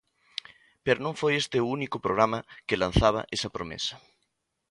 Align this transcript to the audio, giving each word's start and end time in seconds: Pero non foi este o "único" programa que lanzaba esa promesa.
Pero 0.85 1.03
non 1.05 1.17
foi 1.21 1.33
este 1.41 1.57
o 1.59 1.69
"único" 1.77 1.97
programa 2.05 2.39
que 2.67 2.79
lanzaba 2.83 3.21
esa 3.35 3.53
promesa. 3.55 3.95